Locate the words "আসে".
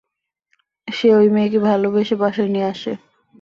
2.69-2.91